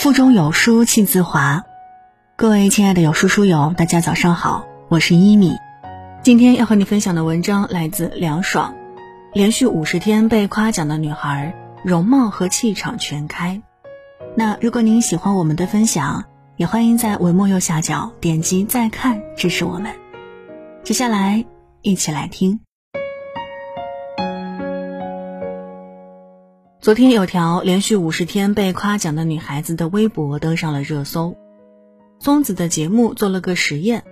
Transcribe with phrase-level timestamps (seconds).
[0.00, 1.62] 腹中有书气自华。
[2.34, 5.52] 各位亲爱的有书书友，大家早上好，我是一米。
[6.22, 8.74] 今天要和你分享的文章来自凉爽。
[9.34, 13.60] 连续五十天被夸奖的女孩，容貌和气场全开。
[14.34, 16.24] 那如果您喜欢我们的分享，
[16.56, 19.92] 也欢迎在文末右下角点击再看支持我们。
[20.82, 21.44] 接下来
[21.82, 22.60] 一起来听。
[26.90, 31.36] 昨天有条连续五十天被夸奖的女孩子的微博登上了热搜。
[32.18, 34.02] 松子的节目做了个实验，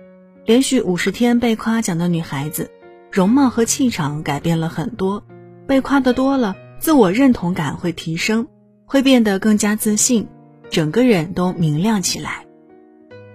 [0.45, 2.71] 连续五十天被夸奖的女孩子，
[3.11, 5.25] 容貌和气场改变了很多。
[5.67, 8.47] 被夸的多了，自我认同感会提升，
[8.85, 10.29] 会变得更加自信，
[10.69, 12.45] 整个人都明亮起来。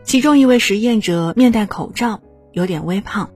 [0.05, 2.23] 其中一位实验者面戴口罩，
[2.53, 3.29] 有点微胖，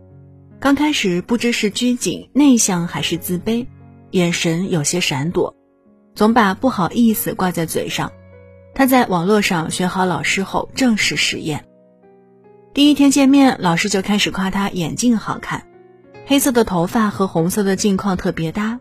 [0.58, 3.66] 刚开始不知是拘谨、内向还是自卑，
[4.12, 5.54] 眼神有些闪躲，
[6.18, 8.10] 总把不好意思挂在嘴上。
[8.74, 11.64] 他在网络上选好老师后，正式实验。
[12.74, 15.68] 第一天见面，老师就开始夸他眼镜好看，
[16.26, 18.80] 黑色的头发和红色的镜框特别搭。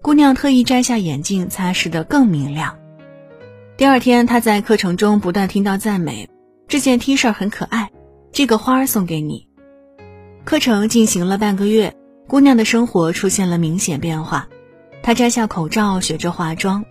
[0.00, 2.78] 姑娘特意摘下眼镜，擦拭得更明亮。
[3.76, 6.30] 第二天，他在课程中不断听到赞美
[6.68, 7.90] ：“这件 T 恤很可爱，
[8.30, 9.48] 这个花儿送给你。”
[10.46, 11.96] 课程进行了半个月，
[12.28, 14.48] 姑娘的生活出现了明显变化。
[15.06, 16.84] 她摘下口罩，学着化妆。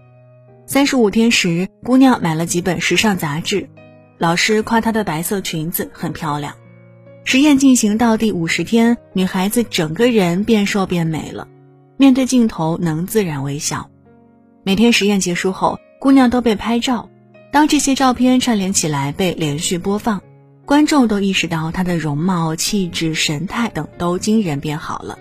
[0.65, 3.67] 三十五天时，姑娘买了几本时尚杂志，
[4.17, 6.55] 老师夸她的白色裙子很漂亮。
[7.25, 11.49] 实验进行到第五十天，女孩子整个人变瘦变美了，
[11.97, 13.89] 面对镜头能自然微笑。
[14.63, 17.09] 每天实验结束后，姑娘都被拍照，
[17.51, 20.21] 当这些照片串联起来被连续播放，
[20.65, 25.19] 观众都意识到她的容貌、气质、神态等都惊人变好了。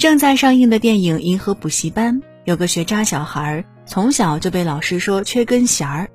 [0.00, 6.08] 正在上映的电影《银河补习班》，有个学渣小孩，从小就被老师说缺根弦儿，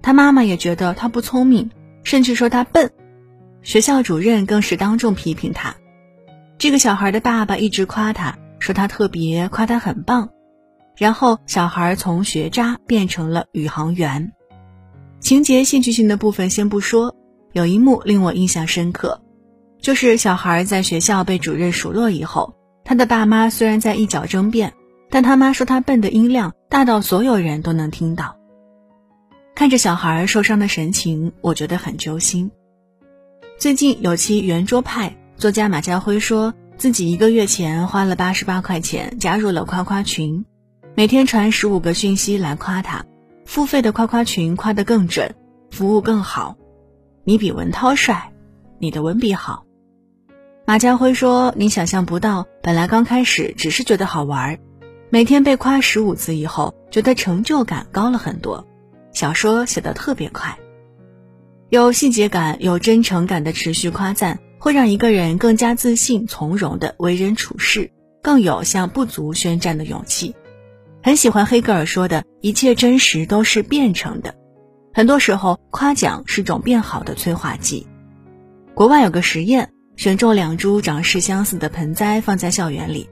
[0.00, 1.70] 他妈妈也觉得他不聪明，
[2.02, 2.90] 甚至说他笨，
[3.60, 5.76] 学校主任更是当众批评他。
[6.56, 10.30] 这个小孩的爸爸一直夸他，说他特别，夸他很棒。
[10.96, 14.32] 然后小孩从学渣变成了宇航员。
[15.20, 17.14] 情节戏剧性的部分先不说，
[17.52, 19.20] 有一幕令我印象深刻，
[19.78, 22.54] 就是小孩在学校被主任数落以后。
[22.86, 24.72] 他的爸妈虽然在一角争辩，
[25.10, 28.36] 但他妈说他笨的音量大到所有人都能听到。
[29.56, 32.48] 看着小孩受伤的神情，我觉得很揪心。
[33.58, 40.44] 最近有期圆桌派，作家马家辉说自己一个月前花了八十八块钱加入了夸夸群，
[40.94, 43.04] 每天传十五个讯息来夸他，
[43.46, 45.34] 付费的夸夸群夸得更准，
[45.72, 46.56] 服务更好。
[47.24, 48.32] 你比文涛帅，
[48.78, 49.65] 你的文笔好。
[50.68, 54.58] 马家辉说：“你想象不到，本来刚开始只是觉得好玩，
[55.10, 58.66] 每天被夸十五次以后，觉得成就感高了很多。
[59.12, 60.58] 小说写得特别快，
[61.68, 70.34] 有细节感、有真诚感的持续夸赞，会让一个人更加自信、从容的为人处事，更有向不足宣战的勇气。
[71.00, 74.34] 很喜欢黑格尔说的一切真实都是变成的，
[74.92, 77.86] 很多时候夸奖是种变好的催化剂。
[78.74, 83.08] 国外有个实验。”选中两株长势相似的盆栽放在校园里，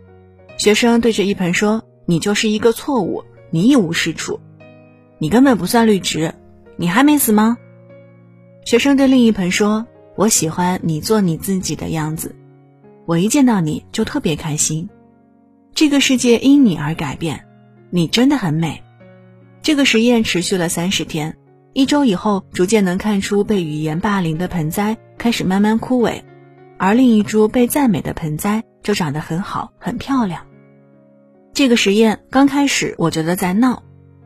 [0.59, 4.39] 学生对着一盆说：“你就是一个错误，你一无是处，
[5.19, 6.35] 你根本不算绿植，
[6.77, 7.57] 你还没死吗？”
[8.67, 12.37] 学生对另一盆说：“我喜欢你做你自己的样子，
[13.07, 14.89] 我一见到你就特别开心，
[15.75, 17.47] 这个世界因你而改变，
[17.91, 18.83] 你真的很美。”
[19.63, 21.35] 这个实验持续了三十天，
[21.73, 26.23] 一周以后，逐渐能看出被语言霸凌的盆栽开始慢慢枯萎。
[26.85, 30.45] 而另一株被赞美的盆栽就长得很好，很漂亮。
[31.55, 33.83] 这个实验刚开始，我觉得在闹，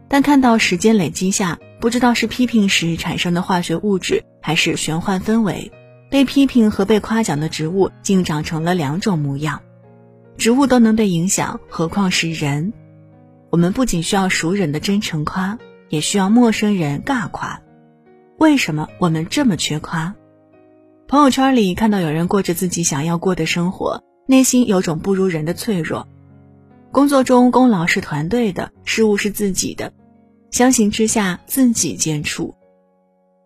[0.08, 5.70] 但看到时间累积下，不知道是批评时产生的化学物质，还是玄幻氛围，
[6.10, 9.60] 被批评和被夸奖的植物竟长成了两种模样。
[10.36, 12.72] 植物都能被影响，何况是人？
[13.50, 17.62] 我们不仅需要熟人的真诚夸，也需要陌生人尬夸。
[18.36, 20.16] 为什么我们这么缺夸？
[21.08, 26.06] 朋友圈里看到有人过着自己想要过的生活，内心有种不如人的脆弱。
[26.92, 29.90] 工作中功劳是团队的，失误是自己的，
[30.50, 32.54] 相形之下自己艰处。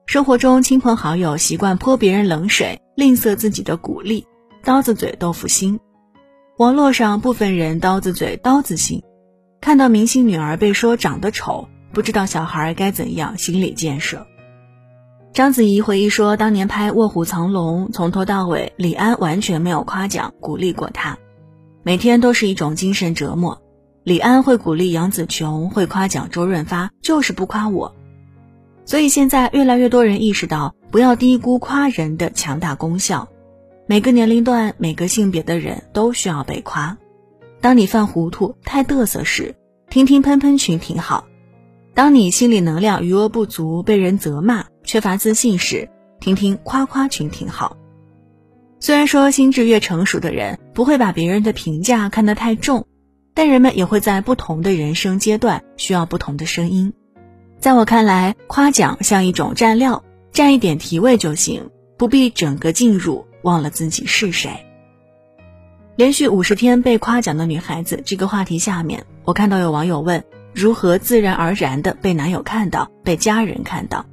[0.07, 4.27] 生活中亲朋好友习惯泼别人冷水，吝啬自己的鼓励，
[4.65, 5.79] 刀子嘴豆腐心。
[6.59, 9.01] 网络上部分人刀子嘴刀子心，
[9.61, 14.27] 看到明星女儿被说长得丑，不知道小孩该怎样心理建设。
[15.33, 21.17] 章子怡回忆说，当年拍《卧虎藏龙》，从头到尾，李安完全没有夸奖鼓励过她，
[21.83, 23.63] 每天都是一种精神折磨。
[24.05, 27.95] 李安会鼓励杨紫琼，会夸奖周润发，就是不夸我。
[28.85, 33.27] 所以现在越来越多人意识到，不要低估夸人的强大功效。
[33.87, 36.99] 每个年龄段、每个性别的人都需要被夸。
[37.63, 39.55] 当你犯糊涂、太嘚瑟时，
[39.89, 41.25] 听听喷喷群挺好；
[41.95, 44.67] 当你心理能量余额不足、被人责骂。
[44.85, 45.89] 缺乏自信时，
[46.21, 47.77] 听听夸夸群挺好。
[48.81, 52.87] 虽然说心智越成熟的人不会把别人的评价看得太重，
[53.33, 56.93] 但人们也会在不同的人生阶段需要不同的声音。
[57.61, 60.03] 在我看来，夸奖像一种蘸料，
[60.33, 64.51] 蘸一点提味就行，不必整个进入，忘了自己是谁。
[65.95, 74.05] 连续五十天被夸奖的女孩子这个话题下面，我看到有网友问：如何自然而然的被男友看到，被家人看到？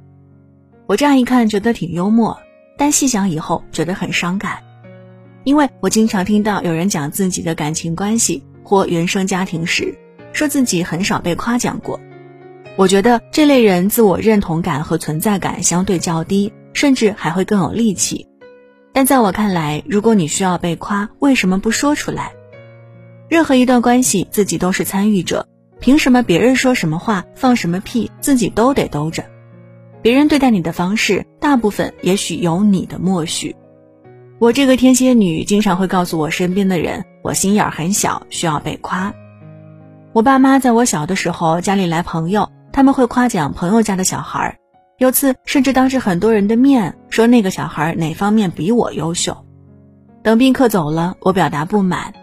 [0.90, 2.36] 我乍一看觉得挺幽默，
[2.76, 4.58] 但细想以后觉得很伤感，
[5.44, 9.96] 因为我经常听到有人讲自己的感情关系或原生家庭时，
[10.32, 12.00] 说自己很少被夸奖过。
[12.74, 18.26] 我觉得这类人自我认同感和存在感相对较低，甚至还会更有力气。
[18.92, 22.32] 但在我看来，如果你需要被夸，为什么不说出来？
[23.28, 25.46] 任何一段关系，自己都是参与者，
[25.78, 29.22] 凭什么别人说什么话、放什么屁，自己都得兜着？
[30.02, 33.54] 别人对待你的方式，大部分也许有你的默许。
[34.38, 39.12] 我这个天蝎女经常会告诉我身边的人，我心眼很小，需要被夸。
[40.14, 44.56] 我爸妈在我小的时候，家里来朋友，他们会夸奖朋友家的小孩，
[44.96, 49.36] 有次甚至当着很多人的面说那个小孩哪方面比我优秀。
[50.22, 52.14] 等宾客走了，我表达不满，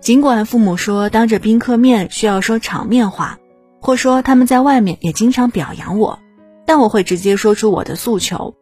[0.00, 3.38] 尽管父母说当着宾客面需要说场面话，
[3.80, 6.18] 或说他们在外面也经常表扬我。
[6.66, 8.54] 但我会直接说出我的诉求，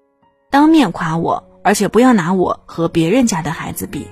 [0.51, 4.07] 当面夸我，而且不要拿我和别人家的孩子比。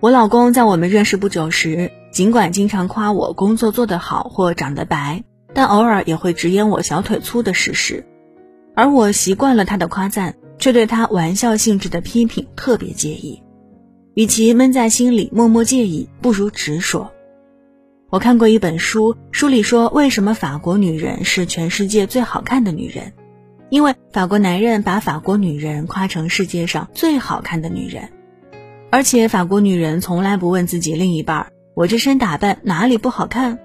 [0.00, 8.06] 我老公在我们认识不久时，尽管经常夸我工作做得好或长得白，但偶尔也会直言我小腿粗的事实。
[8.74, 13.42] 而我习惯了他的夸赞，却对他玩笑性质的批评特别介意。
[14.14, 17.12] 与其闷在心里默默介意，不如直说。
[18.10, 23.12] 我看过一本书，书里说为什么法国女人是全世界最好看的女人，
[23.68, 28.08] 因为法国男人把法国女人夸成世界上最好看的女人，
[28.90, 33.60] 而且法国女人从来不问自己另一半我这身打扮哪里不好看，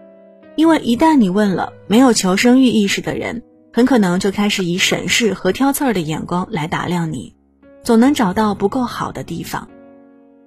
[0.56, 3.41] 因为一旦你问了，没有求生欲意识的人
[3.74, 7.36] 很可能就开始以审视和挑刺儿的眼光来打量你，
[7.81, 9.68] 总能找到不够好的地方。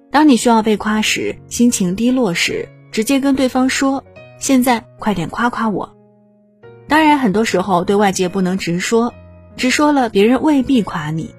[0.09, 2.69] 当你需要被夸时，心情低落时。
[2.91, 4.03] 直接跟对方说
[4.39, 5.95] ：“现在快点夸夸我。”
[6.87, 9.13] 当然，很多时候对外界不能直说，
[9.55, 11.35] 直说了别人未必夸你，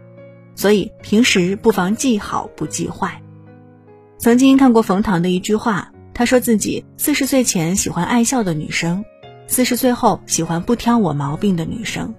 [0.54, 3.20] 所以平时不妨记好不记坏。
[4.18, 9.04] 曾经看过冯唐的一句话，他说自己四十岁前喜欢爱笑的女生，
[9.48, 12.14] 四十岁后喜欢不挑我毛病的女生。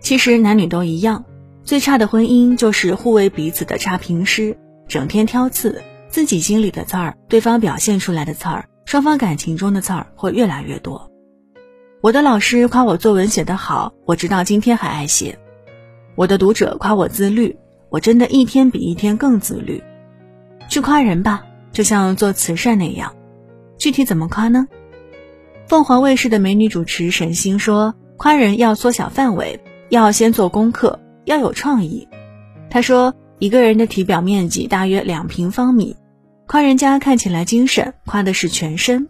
[0.00, 1.24] 其实男女都一样，
[1.62, 4.58] 最差的婚姻就是互为彼此的差评师，
[4.88, 5.82] 整天挑刺。
[6.10, 11.08] 自己心里的刺儿，对方表现出来的刺儿，双方感情中的刺儿会越来越多。
[12.00, 15.38] 我的老师夸我作文写得好，我直到今天还爱写。
[16.16, 17.56] 我的读者夸我自律，
[17.90, 19.80] 我真的一天比一天更自律。
[20.68, 23.14] 去夸人吧，就像做慈善那样。
[23.78, 24.66] 具体怎么夸呢？
[25.68, 32.08] 凤凰卫视的美女主持沈星说，夸人要缩小范围，要先做功课，要有创意。
[32.68, 33.14] 她说。
[33.40, 35.96] 一个人的体表面积大约两平方米，
[36.46, 39.06] 夸人家看起来精神，夸的是全身；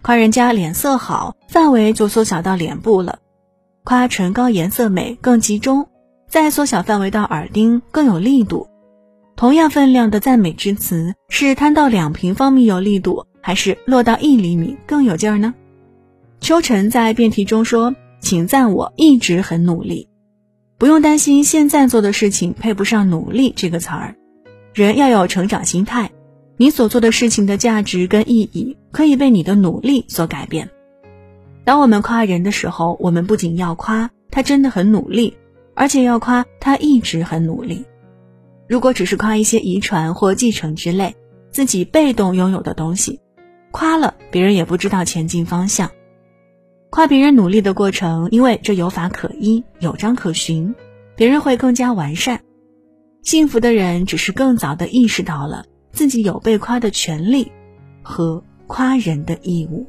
[0.00, 3.18] 夸人家脸色好，范围就缩小到脸部了；
[3.82, 5.88] 夸唇膏颜色美，更集中，
[6.28, 8.68] 再缩小范围到耳钉，更有力度。
[9.34, 15.52] 同样分量的赞美之词，是摊到两平方米有力度，还是落到一厘米更有劲儿呢？
[16.38, 20.08] 秋晨在辩题中说：“请赞我一直很努力。”
[20.76, 24.16] 不用担心现在做的事情配不上“努力”这个词儿，
[24.74, 26.10] 人要有成长心态。
[26.56, 30.70] 你所做的事情的价值跟意义可以被你的努力所改变。
[31.64, 35.36] 当我们夸人的时候，我们不仅要夸他真的很努力，
[35.74, 37.84] 而且要夸他一直很努力。
[38.68, 41.14] 如果只是夸一些遗传或继承之类
[41.50, 43.20] 自己被动拥有的东西，
[43.70, 45.90] 夸了别人也不知道前进方向。
[46.94, 50.76] 夸别人努力的过程，因为这有法可依，有章可循，
[51.16, 52.40] 别人会更加完善。
[53.24, 57.50] 幸福的人只是更早的意识到了自己有被夸的权利
[58.00, 59.88] 和夸人的义务。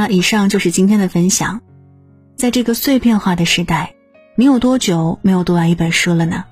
[0.00, 1.60] 那以上就是今天的分享。
[2.34, 3.92] 在这个碎片化的时代，
[4.34, 6.44] 你有多久没有读完一本书了呢？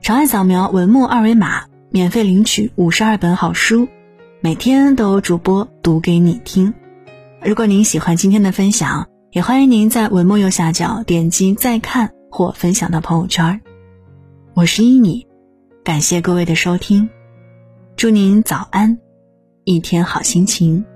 [0.00, 3.86] 长按扫描文末二维码，免费领取五十二本好书，
[4.40, 6.72] 每天都有主播读给你听。
[7.42, 13.60] 如果您喜欢今天的分享，也欢迎您在文末右下角点击再看或分享到朋友圈。
[14.54, 15.26] 我是依米，
[15.84, 17.10] 感谢各位的收听，
[17.94, 18.96] 祝您早安，
[19.64, 20.86] 一天好心情。